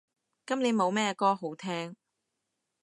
[0.47, 1.93] 今年冇咩歌好聼